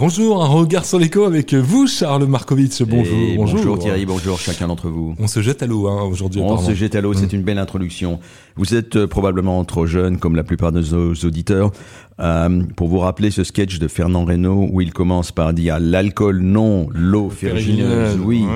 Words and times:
Bonjour, 0.00 0.42
un 0.42 0.48
regard 0.48 0.86
sur 0.86 0.98
l'écho 0.98 1.24
avec 1.24 1.52
vous, 1.52 1.86
Charles 1.86 2.24
Markovitch. 2.24 2.80
Bonjour, 2.84 3.14
bonjour. 3.36 3.58
Bonjour 3.58 3.78
Thierry, 3.78 4.06
bonjour 4.06 4.38
chacun 4.38 4.66
d'entre 4.66 4.88
vous. 4.88 5.14
On 5.18 5.26
se 5.26 5.42
jette 5.42 5.62
à 5.62 5.66
l'eau 5.66 5.88
hein, 5.88 6.04
aujourd'hui. 6.04 6.40
On 6.40 6.56
se 6.56 6.72
jette 6.72 6.94
à 6.94 7.02
l'eau, 7.02 7.12
c'est 7.12 7.30
mm. 7.30 7.36
une 7.36 7.42
belle 7.42 7.58
introduction. 7.58 8.18
Vous 8.56 8.74
êtes 8.74 8.96
euh, 8.96 9.06
probablement 9.06 9.62
trop 9.66 9.84
jeune, 9.84 10.16
comme 10.16 10.36
la 10.36 10.42
plupart 10.42 10.72
de 10.72 10.80
nos 10.80 11.12
auditeurs, 11.12 11.70
euh, 12.18 12.62
pour 12.76 12.88
vous 12.88 13.00
rappeler 13.00 13.30
ce 13.30 13.44
sketch 13.44 13.78
de 13.78 13.88
Fernand 13.88 14.24
Reynaud 14.24 14.70
où 14.72 14.80
il 14.80 14.94
commence 14.94 15.32
par 15.32 15.52
dire 15.52 15.78
l'alcool 15.78 16.40
non, 16.40 16.88
l'eau 16.94 17.28
ferrugineuse 17.28 18.18
oui, 18.24 18.46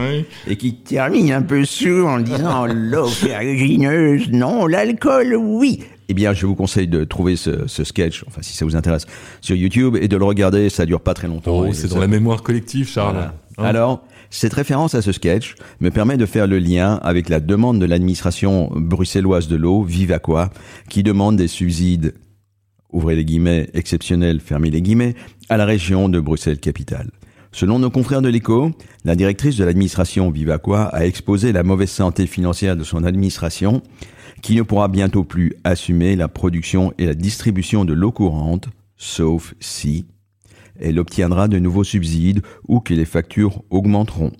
et 0.46 0.56
qui 0.56 0.76
termine 0.76 1.30
un 1.30 1.42
peu 1.42 1.66
sourd 1.66 2.08
en 2.08 2.20
disant 2.20 2.64
l'eau 2.72 3.06
ferrugineuse 3.06 4.30
non, 4.30 4.66
l'alcool 4.66 5.36
oui 5.36 5.80
eh 6.08 6.14
bien, 6.14 6.32
je 6.32 6.46
vous 6.46 6.54
conseille 6.54 6.88
de 6.88 7.04
trouver 7.04 7.36
ce, 7.36 7.66
sketch, 7.66 8.24
enfin 8.26 8.42
si 8.42 8.56
ça 8.56 8.64
vous 8.64 8.76
intéresse, 8.76 9.06
sur 9.40 9.56
YouTube 9.56 9.96
et 10.00 10.08
de 10.08 10.16
le 10.16 10.24
regarder. 10.24 10.68
Ça 10.68 10.86
dure 10.86 11.00
pas 11.00 11.14
très 11.14 11.28
longtemps. 11.28 11.58
Oh, 11.58 11.72
c'est 11.72 11.88
dans 11.88 11.98
la 11.98 12.08
mémoire 12.08 12.42
collective, 12.42 12.88
Charles. 12.88 13.30
Hein 13.58 13.64
Alors, 13.64 14.04
cette 14.30 14.54
référence 14.54 14.94
à 14.94 15.02
ce 15.02 15.12
sketch 15.12 15.54
me 15.80 15.90
permet 15.90 16.16
de 16.16 16.26
faire 16.26 16.46
le 16.46 16.58
lien 16.58 16.94
avec 17.02 17.28
la 17.28 17.40
demande 17.40 17.78
de 17.78 17.86
l'administration 17.86 18.70
bruxelloise 18.74 19.48
de 19.48 19.56
l'eau, 19.56 19.82
Vivaqua, 19.82 20.50
qui 20.88 21.02
demande 21.02 21.36
des 21.36 21.48
subsides, 21.48 22.14
ouvrez 22.92 23.14
les 23.14 23.24
guillemets, 23.24 23.70
exceptionnels, 23.74 24.40
fermez 24.40 24.70
les 24.70 24.82
guillemets, 24.82 25.14
à 25.48 25.56
la 25.56 25.64
région 25.64 26.08
de 26.08 26.20
Bruxelles-Capitale. 26.20 27.10
Selon 27.54 27.78
nos 27.78 27.88
confrères 27.88 28.20
de 28.20 28.28
l'écho, 28.28 28.72
la 29.04 29.14
directrice 29.14 29.56
de 29.56 29.62
l'administration 29.62 30.28
Vivaqua 30.28 30.86
a 30.86 31.06
exposé 31.06 31.52
la 31.52 31.62
mauvaise 31.62 31.88
santé 31.88 32.26
financière 32.26 32.76
de 32.76 32.82
son 32.82 33.04
administration 33.04 33.80
qui 34.42 34.56
ne 34.56 34.62
pourra 34.62 34.88
bientôt 34.88 35.22
plus 35.22 35.52
assumer 35.62 36.16
la 36.16 36.26
production 36.26 36.92
et 36.98 37.06
la 37.06 37.14
distribution 37.14 37.84
de 37.84 37.92
l'eau 37.92 38.10
courante, 38.10 38.70
sauf 38.96 39.54
si 39.60 40.04
elle 40.80 40.98
obtiendra 40.98 41.46
de 41.46 41.60
nouveaux 41.60 41.84
subsides 41.84 42.42
ou 42.66 42.80
que 42.80 42.92
les 42.92 43.04
factures 43.04 43.62
augmenteront. 43.70 44.32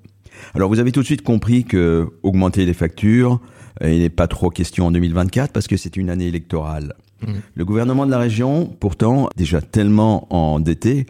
Alors 0.54 0.68
vous 0.68 0.80
avez 0.80 0.90
tout 0.90 1.02
de 1.02 1.06
suite 1.06 1.22
compris 1.22 1.62
que 1.62 2.08
augmenter 2.24 2.66
les 2.66 2.74
factures, 2.74 3.40
euh, 3.84 3.92
il 3.92 4.00
n'est 4.00 4.10
pas 4.10 4.26
trop 4.26 4.50
question 4.50 4.86
en 4.86 4.90
2024 4.90 5.52
parce 5.52 5.68
que 5.68 5.76
c'est 5.76 5.96
une 5.96 6.10
année 6.10 6.26
électorale. 6.26 6.94
Mmh. 7.22 7.32
Le 7.54 7.64
gouvernement 7.64 8.06
de 8.06 8.10
la 8.10 8.18
région, 8.18 8.66
pourtant, 8.80 9.28
déjà 9.36 9.62
tellement 9.62 10.26
endetté, 10.34 11.06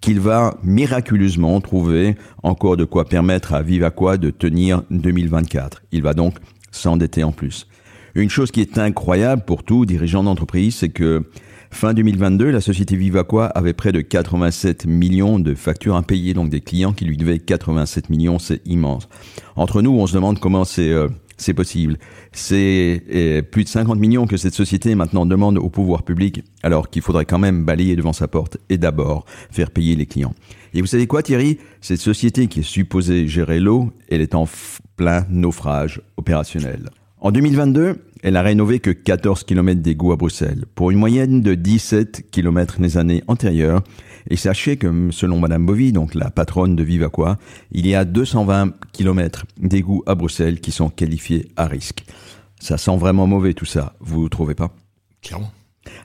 qu'il 0.00 0.20
va 0.20 0.56
miraculeusement 0.62 1.60
trouver 1.60 2.16
encore 2.42 2.76
de 2.76 2.84
quoi 2.84 3.04
permettre 3.04 3.54
à 3.54 3.62
Vivaqua 3.62 4.16
de 4.16 4.30
tenir 4.30 4.82
2024. 4.90 5.82
Il 5.92 6.02
va 6.02 6.14
donc 6.14 6.36
s'endetter 6.70 7.24
en 7.24 7.32
plus. 7.32 7.66
Une 8.14 8.30
chose 8.30 8.50
qui 8.50 8.60
est 8.60 8.78
incroyable 8.78 9.42
pour 9.44 9.64
tout 9.64 9.86
dirigeant 9.86 10.22
d'entreprise, 10.22 10.76
c'est 10.76 10.88
que 10.88 11.24
fin 11.70 11.94
2022, 11.94 12.50
la 12.50 12.60
société 12.60 12.94
Vivaqua 12.96 13.46
avait 13.46 13.72
près 13.72 13.90
de 13.90 14.00
87 14.00 14.86
millions 14.86 15.40
de 15.40 15.54
factures 15.54 15.96
impayées, 15.96 16.34
donc 16.34 16.48
des 16.48 16.60
clients 16.60 16.92
qui 16.92 17.04
lui 17.04 17.16
devaient 17.16 17.40
87 17.40 18.10
millions, 18.10 18.38
c'est 18.38 18.60
immense. 18.66 19.08
Entre 19.56 19.82
nous, 19.82 19.90
on 19.90 20.06
se 20.06 20.14
demande 20.14 20.38
comment 20.38 20.64
c'est 20.64 20.90
euh, 20.90 21.08
c'est 21.36 21.54
possible. 21.54 21.98
C'est 22.32 23.02
euh, 23.12 23.42
plus 23.42 23.64
de 23.64 23.68
50 23.68 23.98
millions 23.98 24.26
que 24.26 24.36
cette 24.36 24.54
société 24.54 24.94
maintenant 24.94 25.26
demande 25.26 25.58
au 25.58 25.70
pouvoir 25.70 26.02
public, 26.02 26.42
alors 26.62 26.90
qu'il 26.90 27.02
faudrait 27.02 27.24
quand 27.24 27.38
même 27.38 27.64
balayer 27.64 27.96
devant 27.96 28.12
sa 28.12 28.28
porte 28.28 28.58
et 28.68 28.78
d'abord 28.78 29.24
faire 29.50 29.70
payer 29.70 29.96
les 29.96 30.06
clients. 30.06 30.34
Et 30.74 30.80
vous 30.80 30.86
savez 30.86 31.06
quoi, 31.06 31.22
Thierry? 31.22 31.58
Cette 31.80 32.00
société 32.00 32.48
qui 32.48 32.60
est 32.60 32.64
supposée 32.64 33.28
gérer 33.28 33.60
l'eau, 33.60 33.92
elle 34.10 34.20
est 34.20 34.34
en 34.34 34.48
plein 34.96 35.24
naufrage 35.30 36.00
opérationnel. 36.16 36.90
En 37.20 37.30
2022, 37.30 37.96
elle 38.24 38.38
a 38.38 38.42
rénové 38.42 38.80
que 38.80 38.90
14 38.90 39.44
km 39.44 39.82
d'égouts 39.82 40.10
à 40.10 40.16
Bruxelles, 40.16 40.64
pour 40.74 40.90
une 40.90 40.98
moyenne 40.98 41.42
de 41.42 41.54
17 41.54 42.30
km 42.30 42.76
les 42.80 42.96
années 42.96 43.22
antérieures. 43.28 43.82
Et 44.30 44.36
sachez 44.36 44.78
que, 44.78 45.10
selon 45.10 45.38
Madame 45.38 45.66
Bovy, 45.66 45.92
donc 45.92 46.14
la 46.14 46.30
patronne 46.30 46.74
de 46.74 46.82
Vivaqua, 46.82 47.38
il 47.70 47.86
y 47.86 47.94
a 47.94 48.06
220 48.06 48.72
km 48.92 49.44
d'égouts 49.58 50.02
à 50.06 50.14
Bruxelles 50.14 50.60
qui 50.60 50.72
sont 50.72 50.88
qualifiés 50.88 51.48
à 51.56 51.66
risque. 51.66 52.06
Ça 52.58 52.78
sent 52.78 52.96
vraiment 52.96 53.26
mauvais 53.26 53.52
tout 53.52 53.66
ça, 53.66 53.92
vous 54.00 54.26
trouvez 54.30 54.54
pas? 54.54 54.74
Clairement. 55.20 55.52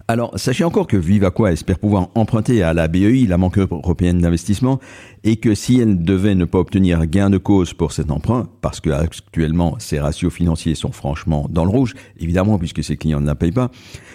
Alors, 0.07 0.31
sachez 0.37 0.63
encore 0.63 0.87
que 0.87 0.97
Vivaqua 0.97 1.51
espère 1.51 1.79
pouvoir 1.79 2.09
emprunter 2.15 2.63
à 2.63 2.73
la 2.73 2.87
BEI, 2.87 3.27
la 3.27 3.37
Banque 3.37 3.59
européenne 3.59 4.19
d'investissement, 4.19 4.79
et 5.23 5.35
que 5.35 5.53
si 5.55 5.79
elle 5.79 6.03
devait 6.03 6.35
ne 6.35 6.45
pas 6.45 6.59
obtenir 6.59 7.05
gain 7.05 7.29
de 7.29 7.37
cause 7.37 7.73
pour 7.73 7.91
cet 7.91 8.09
emprunt, 8.11 8.49
parce 8.61 8.79
que 8.79 8.89
actuellement 8.89 9.75
ses 9.79 9.99
ratios 9.99 10.33
financiers 10.33 10.75
sont 10.75 10.91
franchement 10.91 11.47
dans 11.49 11.63
le 11.63 11.71
rouge, 11.71 11.93
évidemment 12.19 12.57
puisque 12.57 12.83
ses 12.83 12.97
clients 12.97 13.21
ne 13.21 13.27
la 13.27 13.35
payent 13.35 13.51
pas, 13.51 13.69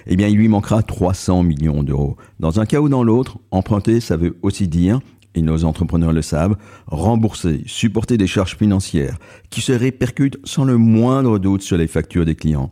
eh 0.07 0.17
bien 0.17 0.29
il 0.29 0.37
lui 0.37 0.49
manquera 0.49 0.83
300 0.83 1.43
millions 1.43 1.83
d'euros. 1.83 2.17
Dans 2.41 2.61
un 2.61 2.67
cas 2.67 2.81
ou 2.81 2.89
dans 2.89 3.05
l'autre, 3.05 3.39
emprunter, 3.51 4.01
ça 4.01 4.17
veut 4.17 4.37
aussi 4.43 4.69
dire 4.69 5.01
et 5.35 5.43
nos 5.43 5.65
entrepreneurs 5.65 6.13
le 6.13 6.23
savent, 6.23 6.57
rembourser, 6.87 7.63
supporter 7.67 8.17
des 8.17 8.27
charges 8.27 8.57
financières 8.57 9.19
qui 9.51 9.61
se 9.61 9.73
répercutent 9.73 10.39
sans 10.45 10.65
le 10.65 10.77
moindre 10.77 11.39
doute 11.39 11.63
sur 11.63 11.77
les 11.77 11.89
factures 11.89 12.25
des 12.25 12.37
clients. 12.37 12.71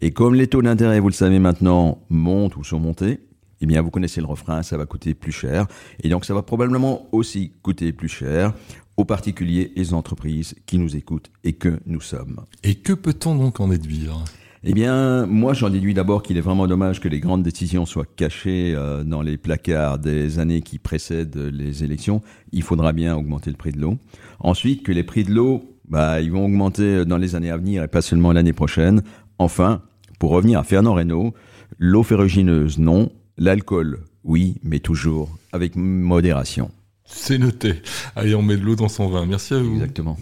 Et 0.00 0.12
comme 0.12 0.34
les 0.34 0.46
taux 0.46 0.62
d'intérêt, 0.62 1.00
vous 1.00 1.08
le 1.08 1.14
savez 1.14 1.38
maintenant, 1.38 2.02
montent 2.08 2.56
ou 2.56 2.64
sont 2.64 2.80
montés, 2.80 3.20
eh 3.60 3.66
bien, 3.66 3.82
vous 3.82 3.90
connaissez 3.90 4.20
le 4.20 4.26
refrain, 4.26 4.62
ça 4.62 4.78
va 4.78 4.86
coûter 4.86 5.12
plus 5.12 5.32
cher. 5.32 5.66
Et 6.02 6.08
donc, 6.08 6.24
ça 6.24 6.32
va 6.32 6.42
probablement 6.42 7.08
aussi 7.12 7.52
coûter 7.62 7.92
plus 7.92 8.08
cher 8.08 8.54
aux 8.96 9.04
particuliers 9.04 9.72
et 9.76 9.82
aux 9.82 9.94
entreprises 9.94 10.54
qui 10.64 10.78
nous 10.78 10.96
écoutent 10.96 11.30
et 11.44 11.52
que 11.52 11.80
nous 11.84 12.00
sommes. 12.00 12.40
Et 12.62 12.76
que 12.76 12.94
peut-on 12.94 13.34
donc 13.34 13.60
en 13.60 13.68
déduire? 13.68 14.24
Eh 14.64 14.72
bien, 14.72 15.26
moi, 15.26 15.52
j'en 15.52 15.68
déduis 15.68 15.94
d'abord 15.94 16.22
qu'il 16.22 16.36
est 16.38 16.42
vraiment 16.42 16.66
dommage 16.66 17.00
que 17.00 17.08
les 17.08 17.20
grandes 17.20 17.42
décisions 17.42 17.86
soient 17.86 18.04
cachées 18.04 18.74
euh, 18.74 19.04
dans 19.04 19.22
les 19.22 19.36
placards 19.36 19.98
des 19.98 20.38
années 20.38 20.60
qui 20.62 20.78
précèdent 20.78 21.36
les 21.36 21.84
élections. 21.84 22.22
Il 22.52 22.62
faudra 22.62 22.92
bien 22.92 23.16
augmenter 23.16 23.50
le 23.50 23.56
prix 23.56 23.72
de 23.72 23.80
l'eau. 23.80 23.98
Ensuite, 24.38 24.82
que 24.82 24.92
les 24.92 25.04
prix 25.04 25.24
de 25.24 25.32
l'eau, 25.32 25.76
bah, 25.88 26.20
ils 26.20 26.30
vont 26.30 26.44
augmenter 26.44 27.04
dans 27.04 27.16
les 27.16 27.34
années 27.34 27.50
à 27.50 27.56
venir 27.56 27.82
et 27.82 27.88
pas 27.88 28.02
seulement 28.02 28.32
l'année 28.32 28.52
prochaine. 28.52 29.02
Enfin, 29.38 29.82
pour 30.20 30.30
revenir 30.30 30.60
à 30.60 30.64
Fernand 30.64 30.94
Reynaud, 30.94 31.34
l'eau 31.78 32.04
ferrugineuse, 32.04 32.78
non. 32.78 33.10
L'alcool, 33.38 34.00
oui, 34.22 34.56
mais 34.62 34.78
toujours 34.78 35.30
avec 35.50 35.74
modération. 35.76 36.70
C'est 37.06 37.38
noté. 37.38 37.80
Allez, 38.14 38.34
on 38.34 38.42
met 38.42 38.58
de 38.58 38.62
l'eau 38.62 38.76
dans 38.76 38.90
son 38.90 39.08
vin. 39.08 39.24
Merci 39.24 39.54
à 39.54 39.62
vous. 39.62 39.72
Exactement. 39.72 40.18